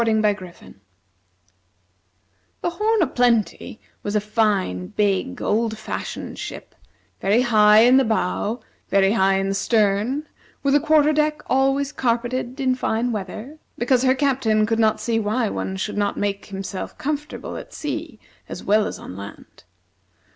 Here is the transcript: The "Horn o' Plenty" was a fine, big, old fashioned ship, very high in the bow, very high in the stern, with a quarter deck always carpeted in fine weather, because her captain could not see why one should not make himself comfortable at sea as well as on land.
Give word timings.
The 0.01 0.73
"Horn 2.63 3.03
o' 3.03 3.05
Plenty" 3.05 3.79
was 4.01 4.15
a 4.15 4.19
fine, 4.19 4.87
big, 4.87 5.43
old 5.43 5.77
fashioned 5.77 6.39
ship, 6.39 6.73
very 7.19 7.41
high 7.43 7.81
in 7.81 7.97
the 7.97 8.03
bow, 8.03 8.61
very 8.89 9.11
high 9.11 9.35
in 9.37 9.49
the 9.49 9.53
stern, 9.53 10.27
with 10.63 10.73
a 10.73 10.79
quarter 10.79 11.13
deck 11.13 11.43
always 11.45 11.91
carpeted 11.91 12.59
in 12.59 12.73
fine 12.73 13.11
weather, 13.11 13.59
because 13.77 14.01
her 14.01 14.15
captain 14.15 14.65
could 14.65 14.79
not 14.79 14.99
see 14.99 15.19
why 15.19 15.49
one 15.49 15.77
should 15.77 15.99
not 15.99 16.17
make 16.17 16.47
himself 16.47 16.97
comfortable 16.97 17.55
at 17.55 17.71
sea 17.71 18.19
as 18.49 18.63
well 18.63 18.87
as 18.87 18.97
on 18.97 19.15
land. 19.15 19.65